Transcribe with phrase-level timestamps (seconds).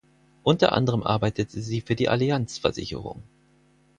[0.41, 3.21] Unter anderem arbeitete sie für die Allianz Versicherung.